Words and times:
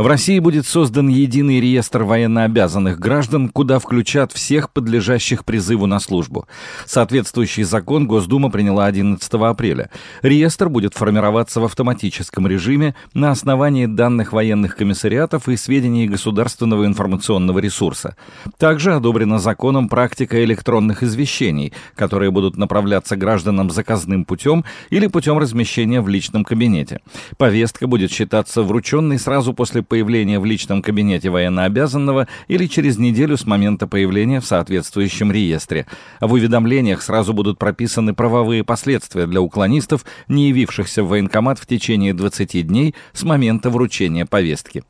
В 0.00 0.06
России 0.06 0.38
будет 0.38 0.64
создан 0.64 1.08
единый 1.08 1.60
реестр 1.60 2.04
военнообязанных 2.04 2.98
граждан, 2.98 3.50
куда 3.50 3.78
включат 3.78 4.32
всех 4.32 4.70
подлежащих 4.72 5.44
призыву 5.44 5.84
на 5.84 6.00
службу. 6.00 6.48
Соответствующий 6.86 7.64
закон 7.64 8.06
Госдума 8.06 8.50
приняла 8.50 8.86
11 8.86 9.30
апреля. 9.34 9.90
Реестр 10.22 10.70
будет 10.70 10.94
формироваться 10.94 11.60
в 11.60 11.66
автоматическом 11.66 12.46
режиме 12.46 12.94
на 13.12 13.30
основании 13.30 13.84
данных 13.84 14.32
военных 14.32 14.74
комиссариатов 14.74 15.50
и 15.50 15.56
сведений 15.58 16.08
государственного 16.08 16.86
информационного 16.86 17.58
ресурса. 17.58 18.16
Также 18.56 18.94
одобрена 18.94 19.38
законом 19.38 19.90
практика 19.90 20.42
электронных 20.42 21.02
извещений, 21.02 21.74
которые 21.94 22.30
будут 22.30 22.56
направляться 22.56 23.18
гражданам 23.18 23.68
заказным 23.68 24.24
путем 24.24 24.64
или 24.88 25.08
путем 25.08 25.36
размещения 25.36 26.00
в 26.00 26.08
личном 26.08 26.44
кабинете. 26.44 27.00
Повестка 27.36 27.86
будет 27.86 28.10
считаться 28.10 28.62
врученной 28.62 29.18
сразу 29.18 29.52
после 29.52 29.82
появления 29.90 30.38
в 30.38 30.46
личном 30.46 30.80
кабинете 30.80 31.28
военнообязанного 31.28 32.28
или 32.48 32.66
через 32.66 32.96
неделю 32.96 33.36
с 33.36 33.44
момента 33.44 33.86
появления 33.86 34.40
в 34.40 34.46
соответствующем 34.46 35.30
реестре. 35.30 35.86
В 36.20 36.32
уведомлениях 36.32 37.02
сразу 37.02 37.34
будут 37.34 37.58
прописаны 37.58 38.14
правовые 38.14 38.64
последствия 38.64 39.26
для 39.26 39.42
уклонистов, 39.42 40.06
не 40.28 40.48
явившихся 40.48 41.02
в 41.02 41.08
военкомат 41.08 41.58
в 41.58 41.66
течение 41.66 42.14
20 42.14 42.66
дней 42.66 42.94
с 43.12 43.24
момента 43.24 43.68
вручения 43.68 44.24
повестки. 44.24 44.84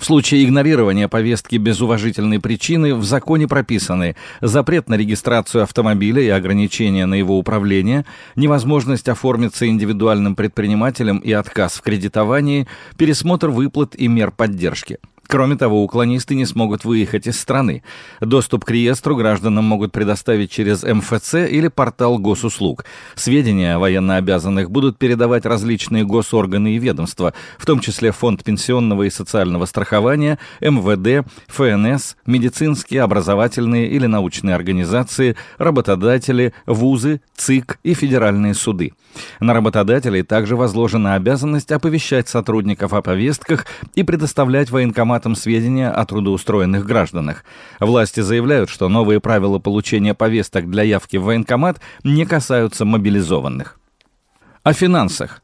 В 0.00 0.06
случае 0.06 0.46
игнорирования 0.46 1.08
повестки 1.08 1.56
без 1.56 1.82
уважительной 1.82 2.40
причины 2.40 2.94
в 2.94 3.04
законе 3.04 3.46
прописаны 3.46 4.16
запрет 4.40 4.88
на 4.88 4.94
регистрацию 4.94 5.62
автомобиля 5.62 6.22
и 6.22 6.30
ограничения 6.30 7.04
на 7.04 7.16
его 7.16 7.38
управление, 7.38 8.06
невозможность 8.34 9.10
оформиться 9.10 9.68
индивидуальным 9.68 10.36
предпринимателем 10.36 11.18
и 11.18 11.32
отказ 11.32 11.74
в 11.74 11.82
кредитовании, 11.82 12.66
пересмотр 12.96 13.50
выплат 13.50 13.94
и 13.94 14.08
мер 14.08 14.30
поддержки– 14.30 14.96
Кроме 15.30 15.54
того, 15.54 15.84
уклонисты 15.84 16.34
не 16.34 16.44
смогут 16.44 16.84
выехать 16.84 17.28
из 17.28 17.38
страны. 17.38 17.84
Доступ 18.20 18.64
к 18.64 18.70
реестру 18.72 19.14
гражданам 19.14 19.64
могут 19.64 19.92
предоставить 19.92 20.50
через 20.50 20.82
МФЦ 20.82 21.34
или 21.48 21.68
портал 21.68 22.18
госуслуг. 22.18 22.84
Сведения 23.14 23.76
о 23.76 23.78
военнообязанных 23.78 24.72
будут 24.72 24.98
передавать 24.98 25.46
различные 25.46 26.04
госорганы 26.04 26.74
и 26.74 26.78
ведомства, 26.78 27.32
в 27.58 27.64
том 27.64 27.78
числе 27.78 28.10
Фонд 28.10 28.42
пенсионного 28.42 29.04
и 29.04 29.10
социального 29.10 29.66
страхования, 29.66 30.40
МВД, 30.60 31.24
ФНС, 31.46 32.16
медицинские, 32.26 33.02
образовательные 33.02 33.86
или 33.86 34.06
научные 34.06 34.56
организации, 34.56 35.36
работодатели, 35.58 36.54
вузы, 36.66 37.20
ЦИК 37.36 37.78
и 37.84 37.94
федеральные 37.94 38.54
суды. 38.54 38.94
На 39.40 39.54
работодателей 39.54 40.22
также 40.22 40.56
возложена 40.56 41.14
обязанность 41.14 41.72
оповещать 41.72 42.28
сотрудников 42.28 42.92
о 42.92 43.02
повестках 43.02 43.66
и 43.94 44.02
предоставлять 44.02 44.70
военкоматам 45.20 45.34
сведения 45.34 45.90
о 45.90 46.04
трудоустроенных 46.04 46.86
гражданах. 46.86 47.44
Власти 47.78 48.20
заявляют, 48.20 48.70
что 48.70 48.88
новые 48.88 49.20
правила 49.20 49.58
получения 49.58 50.14
повесток 50.14 50.70
для 50.70 50.82
явки 50.82 51.18
в 51.18 51.24
военкомат 51.24 51.80
не 52.04 52.24
касаются 52.26 52.84
мобилизованных. 52.84 53.78
О 54.62 54.72
финансах. 54.72 55.42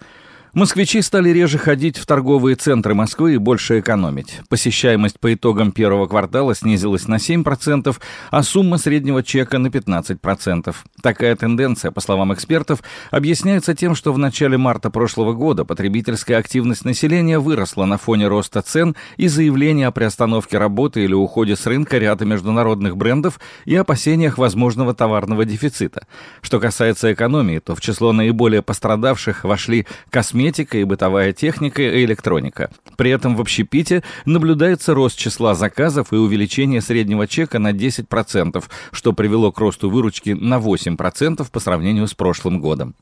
Москвичи 0.57 1.03
стали 1.03 1.29
реже 1.29 1.59
ходить 1.59 1.99
в 1.99 2.07
торговые 2.07 2.57
центры 2.57 2.95
Москвы 2.95 3.35
и 3.35 3.37
больше 3.37 3.79
экономить. 3.81 4.41
Посещаемость 4.49 5.21
по 5.21 5.35
итогам 5.35 5.71
первого 5.71 6.07
квартала 6.07 6.55
снизилась 6.55 7.09
на 7.09 7.17
7%, 7.17 7.95
а 8.31 8.43
сумма 8.43 8.79
среднего 8.79 9.23
чека 9.23 9.59
на 9.59 9.67
15%. 9.67 10.75
Такая 11.03 11.37
тенденция, 11.37 11.91
по 11.91 12.01
словам 12.01 12.33
экспертов, 12.33 12.83
объясняется 13.11 13.75
тем, 13.75 13.95
что 13.95 14.15
в 14.15 14.19
начале 14.19 14.57
марта 14.57 14.89
прошлого 14.89 15.35
года 15.35 15.67
потребительская 15.67 16.39
активность 16.39 16.87
населения 16.87 17.39
выросла 17.39 17.85
на 17.85 17.99
фоне 17.99 18.27
роста 18.27 18.63
цен 18.63 18.97
и 19.19 19.29
заявления 19.29 19.89
о 19.89 19.91
приостановке 19.91 20.57
работы 20.57 21.05
или 21.05 21.13
уходе 21.13 21.55
с 21.55 21.67
рынка 21.67 21.99
ряда 21.99 22.25
международных 22.25 22.97
брендов 22.97 23.41
и 23.67 23.77
опасениях 23.77 24.39
возможного 24.39 24.95
товарного 24.95 25.45
дефицита. 25.45 26.07
Что 26.41 26.61
касается 26.61 27.13
экономии, 27.13 27.59
то 27.59 27.75
в 27.75 27.83
число 27.83 28.13
наиболее 28.15 28.63
пострадавших 28.63 29.45
вошли 29.45 29.87
косметика, 30.09 30.46
косметика 30.47 30.79
и 30.79 30.85
бытовая 30.85 31.33
техника 31.33 31.83
и 31.83 32.05
электроника. 32.05 32.71
При 32.97 33.11
этом 33.11 33.37
в 33.37 33.41
общепите 33.41 34.03
наблюдается 34.25 34.95
рост 34.95 35.19
числа 35.19 35.55
заказов 35.55 36.13
и 36.13 36.17
увеличение 36.17 36.81
среднего 36.81 37.27
чека 37.27 37.59
на 37.59 37.73
10%, 37.73 38.65
что 38.93 39.13
привело 39.13 39.51
к 39.51 39.59
росту 39.59 39.91
выручки 39.91 40.31
на 40.31 40.59
8% 40.59 41.51
по 41.51 41.61
сравнению 41.61 42.07
с 42.07 42.15
прошлым 42.15 42.61
годом. 42.61 42.95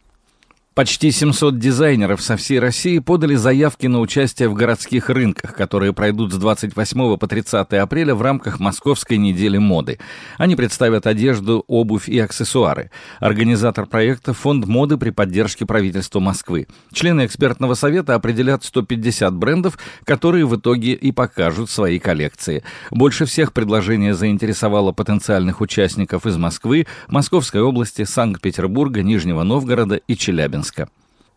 Почти 0.74 1.12
700 1.12 1.56
дизайнеров 1.56 2.20
со 2.20 2.36
всей 2.36 2.58
России 2.58 2.98
подали 2.98 3.36
заявки 3.36 3.86
на 3.86 4.00
участие 4.00 4.48
в 4.48 4.54
городских 4.54 5.08
рынках, 5.08 5.54
которые 5.54 5.92
пройдут 5.92 6.32
с 6.32 6.36
28 6.36 7.16
по 7.16 7.26
30 7.28 7.72
апреля 7.74 8.16
в 8.16 8.22
рамках 8.22 8.58
Московской 8.58 9.16
недели 9.16 9.56
моды. 9.56 10.00
Они 10.36 10.56
представят 10.56 11.06
одежду, 11.06 11.62
обувь 11.68 12.08
и 12.08 12.18
аксессуары. 12.18 12.90
Организатор 13.20 13.86
проекта– 13.86 14.32
Фонд 14.34 14.66
моды 14.66 14.96
при 14.96 15.10
поддержке 15.10 15.64
правительства 15.64 16.18
Москвы. 16.18 16.66
Члены 16.92 17.24
экспертного 17.26 17.74
совета 17.74 18.16
определят 18.16 18.64
150 18.64 19.32
брендов, 19.32 19.78
которые 20.02 20.44
в 20.44 20.56
итоге 20.56 20.94
и 20.94 21.12
покажут 21.12 21.70
свои 21.70 22.00
коллекции. 22.00 22.64
Больше 22.90 23.26
всех 23.26 23.52
предложение 23.52 24.12
заинтересовало 24.12 24.90
потенциальных 24.90 25.60
участников 25.60 26.26
из 26.26 26.36
Москвы, 26.36 26.88
Московской 27.06 27.60
области, 27.60 28.02
Санкт-Петербурга, 28.02 29.04
Нижнего 29.04 29.44
Новгорода 29.44 29.94
и 29.94 30.16
Челябинска. 30.16 30.63
Челябинска. 30.64 30.88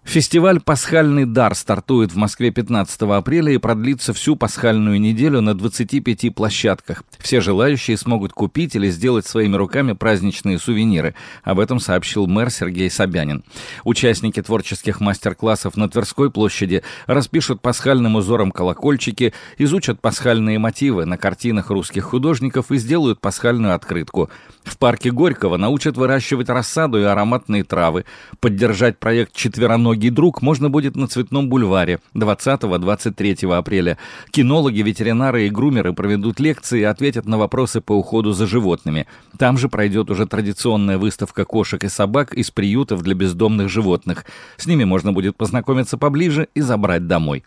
Фестиваль 0.07 0.62
«Пасхальный 0.62 1.25
дар» 1.25 1.53
стартует 1.53 2.13
в 2.13 2.16
Москве 2.16 2.50
15 2.50 3.01
апреля 3.01 3.51
и 3.51 3.57
продлится 3.57 4.13
всю 4.13 4.38
пасхальную 4.38 5.01
неделю 5.01 5.41
на 5.41 5.53
25 5.53 6.34
площадках. 6.34 7.03
Все 7.19 7.41
желающие 7.41 7.97
смогут 7.97 8.31
купить 8.31 8.73
или 8.78 8.90
сделать 8.90 9.28
своими 9.28 9.57
руками 9.57 9.91
праздничные 9.91 10.59
сувениры. 10.59 11.13
Об 11.44 11.59
этом 11.59 11.81
сообщил 11.81 12.25
мэр 12.25 12.50
Сергей 12.50 12.90
Собянин. 12.90 13.44
Участники 13.84 14.41
творческих 14.41 15.01
мастер-классов 15.01 15.75
на 15.75 15.90
Тверской 15.90 16.31
площади 16.31 16.84
распишут 17.06 17.59
пасхальным 17.62 18.16
узором 18.16 18.53
колокольчики, 18.53 19.34
изучат 19.57 20.00
пасхальные 20.00 20.57
мотивы 20.57 21.06
на 21.06 21.18
картинах 21.18 21.69
русских 21.69 22.06
художников 22.06 22.72
и 22.72 22.78
сделают 22.78 23.19
пасхальную 23.19 23.75
открытку. 23.75 24.29
В 24.63 24.78
парке 24.78 25.12
Горького 25.12 25.57
научат 25.57 25.97
выращивать 25.97 26.47
рассаду 26.47 26.97
и 26.97 27.03
ароматные 27.03 27.66
травы. 27.66 28.06
Поддержать 28.39 29.00
проект 29.00 29.34
«Четвероногий 29.34 29.96
«Многие 29.97 30.11
друг» 30.11 30.43
можно 30.43 30.69
будет 30.69 30.95
на 30.95 31.07
Цветном 31.07 31.49
бульваре 31.49 31.99
20-23 32.13 33.51
апреля. 33.57 33.97
Кинологи, 34.29 34.83
ветеринары 34.83 35.47
и 35.47 35.49
грумеры 35.49 35.91
проведут 35.91 36.39
лекции 36.39 36.81
и 36.81 36.83
ответят 36.83 37.25
на 37.25 37.39
вопросы 37.39 37.81
по 37.81 37.93
уходу 37.93 38.31
за 38.33 38.45
животными. 38.45 39.07
Там 39.39 39.57
же 39.57 39.69
пройдет 39.69 40.11
уже 40.11 40.27
традиционная 40.27 40.99
выставка 40.99 41.45
кошек 41.45 41.83
и 41.83 41.89
собак 41.89 42.35
из 42.35 42.51
приютов 42.51 43.01
для 43.01 43.15
бездомных 43.15 43.69
животных. 43.69 44.25
С 44.57 44.67
ними 44.67 44.83
можно 44.83 45.13
будет 45.13 45.35
познакомиться 45.35 45.97
поближе 45.97 46.47
и 46.53 46.61
забрать 46.61 47.07
домой. 47.07 47.43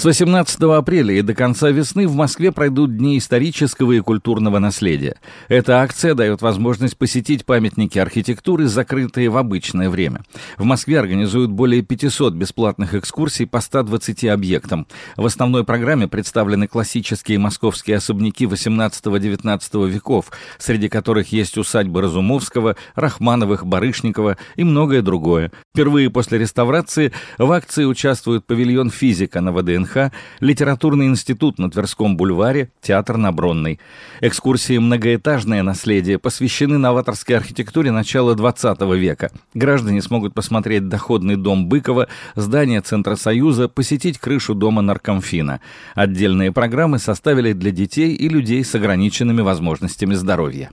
С 0.00 0.04
18 0.06 0.62
апреля 0.62 1.12
и 1.12 1.20
до 1.20 1.34
конца 1.34 1.68
весны 1.68 2.08
в 2.08 2.14
Москве 2.14 2.52
пройдут 2.52 2.96
Дни 2.96 3.18
исторического 3.18 3.92
и 3.92 4.00
культурного 4.00 4.58
наследия. 4.58 5.16
Эта 5.48 5.82
акция 5.82 6.14
дает 6.14 6.40
возможность 6.40 6.96
посетить 6.96 7.44
памятники 7.44 7.98
архитектуры, 7.98 8.66
закрытые 8.66 9.28
в 9.28 9.36
обычное 9.36 9.90
время. 9.90 10.22
В 10.56 10.64
Москве 10.64 10.98
организуют 10.98 11.50
более 11.50 11.82
500 11.82 12.32
бесплатных 12.32 12.94
экскурсий 12.94 13.46
по 13.46 13.60
120 13.60 14.24
объектам. 14.24 14.86
В 15.18 15.26
основной 15.26 15.64
программе 15.64 16.08
представлены 16.08 16.66
классические 16.66 17.38
московские 17.38 17.98
особняки 17.98 18.46
18-19 18.46 19.86
веков, 19.86 20.32
среди 20.56 20.88
которых 20.88 21.30
есть 21.30 21.58
усадьбы 21.58 22.00
Разумовского, 22.00 22.76
Рахмановых, 22.94 23.66
Барышникова 23.66 24.38
и 24.56 24.64
многое 24.64 25.02
другое. 25.02 25.52
Впервые 25.74 26.08
после 26.08 26.38
реставрации 26.38 27.12
в 27.36 27.52
акции 27.52 27.84
участвует 27.84 28.46
павильон 28.46 28.88
физика 28.88 29.42
на 29.42 29.52
ВДНХ 29.52 29.89
ВДНХ, 29.90 30.12
Литературный 30.40 31.06
институт 31.06 31.58
на 31.58 31.70
Тверском 31.70 32.16
бульваре, 32.16 32.70
театр 32.80 33.16
на 33.16 33.32
Бронной. 33.32 33.80
Экскурсии 34.20 34.78
«Многоэтажное 34.78 35.62
наследие» 35.62 36.18
посвящены 36.18 36.78
новаторской 36.78 37.36
архитектуре 37.36 37.90
начала 37.90 38.34
XX 38.34 38.96
века. 38.96 39.30
Граждане 39.54 40.02
смогут 40.02 40.34
посмотреть 40.34 40.88
доходный 40.88 41.36
дом 41.36 41.68
Быкова, 41.68 42.08
здание 42.34 42.80
Центра 42.80 43.16
Союза, 43.16 43.68
посетить 43.68 44.18
крышу 44.18 44.54
дома 44.54 44.82
Наркомфина. 44.82 45.60
Отдельные 45.94 46.52
программы 46.52 46.98
составили 46.98 47.52
для 47.52 47.70
детей 47.70 48.14
и 48.14 48.28
людей 48.28 48.64
с 48.64 48.74
ограниченными 48.74 49.40
возможностями 49.42 50.14
здоровья. 50.14 50.70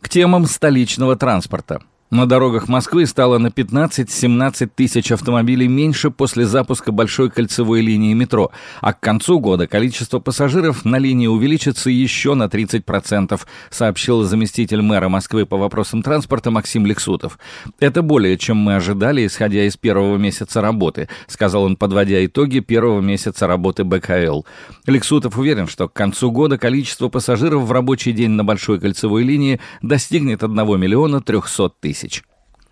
К 0.00 0.08
темам 0.08 0.46
столичного 0.46 1.16
транспорта– 1.16 1.82
На 2.12 2.26
дорогах 2.26 2.68
Москвы 2.68 3.06
стало 3.06 3.38
на 3.38 3.46
15-17 3.46 4.70
тысяч 4.76 5.10
автомобилей 5.12 5.66
меньше 5.66 6.10
после 6.10 6.44
запуска 6.44 6.92
большой 6.92 7.30
кольцевой 7.30 7.80
линии 7.80 8.12
метро, 8.12 8.50
а 8.82 8.92
к 8.92 9.00
концу 9.00 9.40
года 9.40 9.66
количество 9.66 10.18
пассажиров 10.18 10.84
на 10.84 10.98
линии 10.98 11.26
увеличится 11.26 11.88
еще 11.88 12.34
на 12.34 12.48
30%, 12.48 13.40
сообщил 13.70 14.24
заместитель 14.24 14.82
мэра 14.82 15.08
Москвы 15.08 15.46
по 15.46 15.56
вопросам 15.56 16.02
транспорта 16.02 16.50
Максим 16.50 16.84
Лексутов. 16.84 17.38
«Это 17.80 18.02
более, 18.02 18.36
чем 18.36 18.58
мы 18.58 18.74
ожидали, 18.74 19.26
исходя 19.26 19.64
из 19.64 19.78
первого 19.78 20.18
месяца 20.18 20.60
работы», 20.60 21.08
сказал 21.28 21.62
он, 21.62 21.76
подводя 21.76 22.22
итоги 22.26 22.60
первого 22.60 23.00
месяца 23.00 23.46
работы 23.46 23.84
БКЛ. 23.84 24.42
Лексутов 24.84 25.38
уверен, 25.38 25.66
что 25.66 25.88
к 25.88 25.94
концу 25.94 26.30
года 26.30 26.58
количество 26.58 27.08
пассажиров 27.08 27.62
в 27.62 27.72
рабочий 27.72 28.12
день 28.12 28.32
на 28.32 28.44
большой 28.44 28.78
кольцевой 28.78 29.22
линии 29.22 29.60
достигнет 29.80 30.42
1 30.42 30.78
миллиона 30.78 31.22
300 31.22 31.70
тысяч 31.80 32.01
тысяч. 32.02 32.22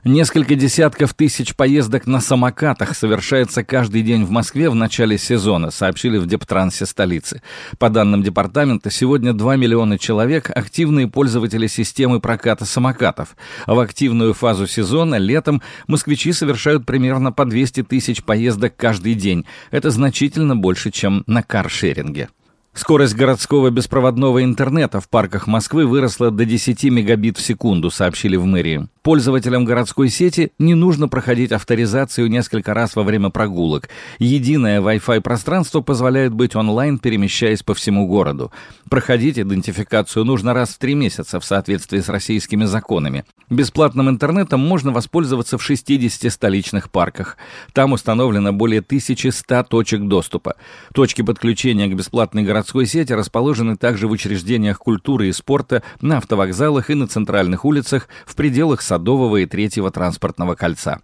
Несколько 0.03 0.55
десятков 0.55 1.13
тысяч 1.13 1.55
поездок 1.55 2.07
на 2.07 2.21
самокатах 2.21 2.97
совершается 2.97 3.63
каждый 3.63 4.01
день 4.01 4.25
в 4.25 4.31
Москве 4.31 4.71
в 4.71 4.75
начале 4.75 5.19
сезона, 5.19 5.71
сообщили 5.71 6.17
в 6.17 6.27
Дептрансе 6.27 6.87
столицы. 6.87 7.43
По 7.79 7.91
данным 7.91 8.23
департамента, 8.23 8.91
сегодня 8.91 9.35
2 9.35 9.57
миллиона 9.57 9.99
человек– 9.99 10.51
активные 10.55 11.07
пользователи 11.07 11.67
системы 11.67 12.19
проката 12.19 12.65
самокатов. 12.65 13.37
В 13.67 13.79
активную 13.79 14.33
фазу 14.33 14.67
сезона 14.67 15.17
летом 15.17 15.61
москвичи 15.87 16.33
совершают 16.33 16.87
примерно 16.87 17.31
по 17.31 17.45
200 17.45 17.83
тысяч 17.83 18.25
поездок 18.25 18.75
каждый 18.79 19.13
день. 19.13 19.45
Это 19.71 19.91
значительно 19.91 20.57
больше, 20.57 20.91
чем 20.91 21.25
на 21.27 21.43
каршеринге. 21.43 22.31
Скорость 22.73 23.17
городского 23.17 23.71
беспроводного 23.71 24.45
интернета 24.45 25.01
в 25.01 25.09
парках 25.09 25.49
Москвы 25.49 25.87
выросла 25.87 26.31
до 26.31 26.45
10 26.45 26.85
мегабит 26.85 27.37
в 27.37 27.43
секунду, 27.43 27.91
сообщили 27.91 28.37
в 28.37 28.47
мэрии. 28.47 28.89
Пользователям 29.03 29.65
городской 29.65 30.11
сети 30.11 30.53
не 30.59 30.75
нужно 30.75 31.09
проходить 31.09 31.53
авторизацию 31.53 32.29
несколько 32.29 32.75
раз 32.75 32.97
во 32.97 33.03
время 33.03 33.31
прогулок. 33.31 33.89
Единое 34.19 34.83
Wi-Fi 34.83 35.23
пространство 35.23 35.81
позволяет 35.81 36.35
быть 36.35 36.55
онлайн, 36.55 36.99
перемещаясь 36.99 37.63
по 37.63 37.73
всему 37.73 38.07
городу. 38.07 38.53
Проходить 38.91 39.39
идентификацию 39.39 40.27
нужно 40.27 40.53
раз 40.53 40.71
в 40.71 40.79
три 40.79 40.95
месяца 40.95 41.41
в 41.41 41.47
соответствии 41.47 42.01
с 42.01 42.11
российскими 42.11 42.67
законами. 42.67 43.25
Бесплатным 43.49 44.11
интернетом 44.11 44.61
можно 44.61 44.93
воспользоваться 44.93 45.57
в 45.57 45.63
60 45.63 46.31
столичных 46.31 46.91
парках. 46.91 47.39
Там 47.73 47.93
установлено 47.93 48.53
более 48.53 48.81
1100 48.81 49.63
точек 49.63 50.03
доступа. 50.03 50.57
Точки 50.93 51.23
подключения 51.23 51.89
к 51.89 51.97
бесплатной 51.97 52.43
городской 52.43 52.85
сети 52.85 53.15
расположены 53.15 53.77
также 53.77 54.09
в 54.09 54.11
учреждениях 54.11 54.79
культуры 54.79 55.29
и 55.29 55.33
спорта, 55.33 55.83
на 56.03 56.19
автовокзалах 56.19 56.91
и 56.91 56.95
на 56.95 57.07
центральных 57.07 57.65
улицах 57.65 58.07
в 58.27 58.35
пределах 58.35 58.83
Садового 58.91 59.37
и 59.37 59.47
Третьего 59.47 59.93
транспортного 59.93 60.57
кольца. 60.57 61.01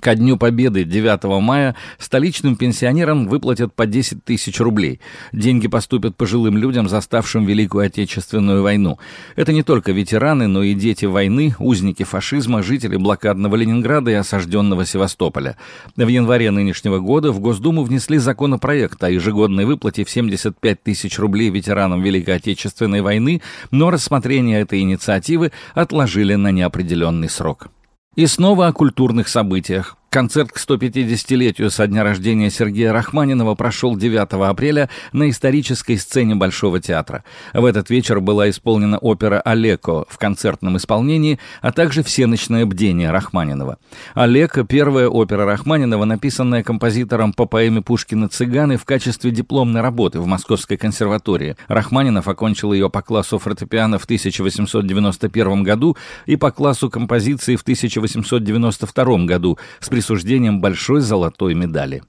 Ко 0.00 0.14
Дню 0.14 0.36
Победы 0.36 0.84
9 0.84 1.24
мая 1.40 1.76
столичным 1.98 2.56
пенсионерам 2.56 3.28
выплатят 3.28 3.74
по 3.74 3.86
10 3.86 4.24
тысяч 4.24 4.58
рублей. 4.60 5.00
Деньги 5.32 5.68
поступят 5.68 6.16
пожилым 6.16 6.56
людям, 6.56 6.88
заставшим 6.88 7.44
Великую 7.44 7.86
Отечественную 7.86 8.62
войну. 8.62 8.98
Это 9.36 9.52
не 9.52 9.62
только 9.62 9.92
ветераны, 9.92 10.46
но 10.46 10.62
и 10.62 10.74
дети 10.74 11.04
войны, 11.04 11.54
узники 11.58 12.02
фашизма, 12.02 12.62
жители 12.62 12.96
блокадного 12.96 13.56
Ленинграда 13.56 14.10
и 14.10 14.14
осажденного 14.14 14.86
Севастополя. 14.86 15.56
В 15.96 16.08
январе 16.08 16.50
нынешнего 16.50 16.98
года 16.98 17.30
в 17.30 17.40
Госдуму 17.40 17.84
внесли 17.84 18.18
законопроект 18.18 19.02
о 19.04 19.10
ежегодной 19.10 19.66
выплате 19.66 20.04
в 20.04 20.10
75 20.10 20.82
тысяч 20.82 21.18
рублей 21.18 21.50
ветеранам 21.50 22.02
Великой 22.02 22.36
Отечественной 22.36 23.02
войны, 23.02 23.42
но 23.70 23.90
рассмотрение 23.90 24.60
этой 24.60 24.80
инициативы 24.80 25.52
отложили 25.74 26.34
на 26.34 26.50
неопределенный 26.50 27.28
срок. 27.28 27.68
И 28.16 28.26
снова 28.26 28.66
о 28.66 28.72
культурных 28.72 29.28
событиях. 29.28 29.96
Концерт 30.10 30.50
к 30.50 30.56
150-летию 30.56 31.70
со 31.70 31.86
дня 31.86 32.02
рождения 32.02 32.50
Сергея 32.50 32.92
Рахманинова 32.92 33.54
прошел 33.54 33.96
9 33.96 34.32
апреля 34.44 34.90
на 35.12 35.30
исторической 35.30 35.94
сцене 35.98 36.34
Большого 36.34 36.80
театра. 36.80 37.22
В 37.54 37.64
этот 37.64 37.90
вечер 37.90 38.18
была 38.18 38.50
исполнена 38.50 38.98
опера 38.98 39.40
«Олеко» 39.40 40.06
в 40.08 40.18
концертном 40.18 40.78
исполнении, 40.78 41.38
а 41.62 41.70
также 41.70 42.02
«Всеночное 42.02 42.66
бдение» 42.66 43.12
Рахманинова. 43.12 43.78
«Олеко»— 44.14 44.64
первая 44.68 45.06
опера 45.06 45.44
Рахманинова, 45.44 46.04
написанная 46.04 46.64
композитором 46.64 47.32
по 47.32 47.46
поэме 47.46 47.80
Пушкина 47.80 48.28
«Цыганы» 48.28 48.78
в 48.78 48.84
качестве 48.84 49.30
дипломной 49.30 49.80
работы 49.80 50.18
в 50.18 50.26
Московской 50.26 50.76
консерватории. 50.76 51.54
Рахманинов 51.68 52.26
окончил 52.26 52.72
ее 52.72 52.90
по 52.90 53.00
классу 53.00 53.38
фортепиано 53.38 54.00
в 54.00 54.06
1891 54.06 55.62
году 55.62 55.96
и 56.26 56.34
по 56.34 56.50
классу 56.50 56.90
композиции 56.90 57.54
в 57.54 57.62
1892 57.62 59.26
году 59.26 59.56
с 59.78 59.88
присуждением 60.00 60.62
большой 60.62 61.02
золотой 61.02 61.52
медали. 61.52 62.02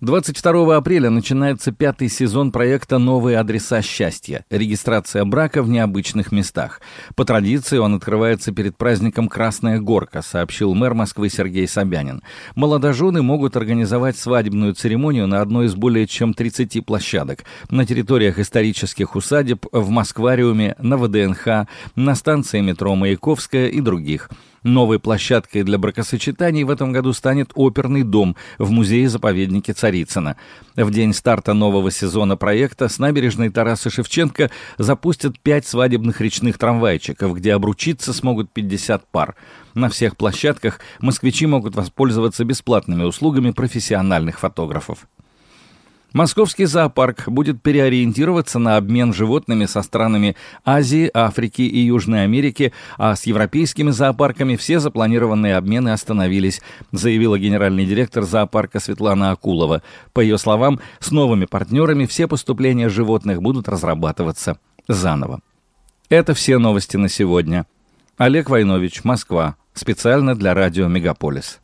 22 0.00 0.76
апреля 0.76 1.10
начинается 1.10 1.72
пятый 1.72 2.08
сезон 2.08 2.52
проекта 2.52 2.96
«Новые 2.96 3.38
адреса 3.38 3.82
счастья»– 3.82 4.46
регистрация 4.50 5.26
брака 5.26 5.62
в 5.62 5.68
необычных 5.68 6.32
местах. 6.32 6.80
По 7.16 7.26
традиции 7.26 7.76
он 7.76 7.96
открывается 7.96 8.50
перед 8.50 8.78
праздником 8.78 9.28
«Красная 9.28 9.78
горка», 9.78 10.22
сообщил 10.22 10.74
мэр 10.74 10.94
Москвы 10.94 11.28
Сергей 11.28 11.68
Собянин. 11.68 12.22
Молодожены 12.54 13.20
могут 13.20 13.58
организовать 13.58 14.16
свадебную 14.16 14.72
церемонию 14.72 15.26
на 15.26 15.42
одной 15.42 15.66
из 15.66 15.74
более 15.74 16.06
чем 16.06 16.32
30 16.32 16.84
площадок– 16.86 17.44
на 17.70 17.84
территориях 17.84 18.38
исторических 18.38 19.16
усадеб, 19.16 19.66
в 19.70 19.90
Москвариуме, 19.90 20.76
на 20.78 20.96
ВДНХ, 20.96 21.68
на 21.94 22.14
станции 22.14 22.60
метро 22.60 22.94
Маяковская 22.94 23.68
и 23.68 23.82
других– 23.82 24.30
Новой 24.64 24.98
площадкой 24.98 25.62
для 25.62 25.76
бракосочетаний 25.76 26.64
в 26.64 26.70
этом 26.70 26.90
году 26.90 27.12
станет 27.12 27.52
оперный 27.54 28.02
дом 28.02 28.34
в 28.56 28.70
музее-заповеднике 28.70 29.74
Царицына. 29.74 30.36
В 30.74 30.90
день 30.90 31.12
старта 31.12 31.52
нового 31.52 31.90
сезона 31.90 32.38
проекта 32.38 32.88
с 32.88 32.98
набережной 32.98 33.50
Тараса 33.50 33.90
Шевченко 33.90 34.50
запустят 34.78 35.38
пять 35.38 35.66
свадебных 35.66 36.22
речных 36.22 36.56
трамвайчиков, 36.56 37.34
где 37.34 37.52
обручиться 37.52 38.14
смогут 38.14 38.50
50 38.54 39.06
пар. 39.08 39.36
На 39.74 39.90
всех 39.90 40.16
площадках 40.16 40.80
москвичи 40.98 41.44
могут 41.44 41.76
воспользоваться 41.76 42.46
бесплатными 42.46 43.02
услугами 43.04 43.50
профессиональных 43.50 44.40
фотографов. 44.40 45.06
Московский 46.14 46.66
зоопарк 46.66 47.28
будет 47.28 47.60
переориентироваться 47.60 48.60
на 48.60 48.76
обмен 48.76 49.12
животными 49.12 49.66
со 49.66 49.82
странами 49.82 50.36
Азии, 50.64 51.10
Африки 51.12 51.62
и 51.62 51.80
Южной 51.80 52.22
Америки, 52.22 52.72
а 52.96 53.16
с 53.16 53.26
европейскими 53.26 53.90
зоопарками 53.90 54.54
все 54.54 54.78
запланированные 54.78 55.56
обмены 55.56 55.88
остановились, 55.88 56.62
заявила 56.92 57.36
генеральный 57.36 57.84
директор 57.84 58.22
зоопарка 58.22 58.78
Светлана 58.78 59.32
Акулова. 59.32 59.82
По 60.12 60.20
ее 60.20 60.38
словам, 60.38 60.78
с 61.00 61.10
новыми 61.10 61.46
партнерами 61.46 62.06
все 62.06 62.28
поступления 62.28 62.88
животных 62.88 63.42
будут 63.42 63.68
разрабатываться 63.68 64.58
заново. 64.86 65.40
Это 66.10 66.32
все 66.32 66.58
новости 66.58 66.96
на 66.96 67.08
сегодня. 67.08 67.66
Олег 68.18 68.50
Войнович, 68.50 69.02
Москва. 69.02 69.56
Специально 69.72 70.36
для 70.36 70.54
радио 70.54 70.86
«Мегаполис». 70.86 71.58